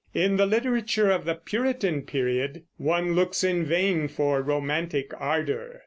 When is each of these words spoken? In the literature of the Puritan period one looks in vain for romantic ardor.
In 0.15 0.37
the 0.37 0.47
literature 0.47 1.11
of 1.11 1.25
the 1.25 1.35
Puritan 1.35 2.01
period 2.01 2.63
one 2.77 3.13
looks 3.13 3.43
in 3.43 3.63
vain 3.63 4.07
for 4.07 4.41
romantic 4.41 5.11
ardor. 5.15 5.79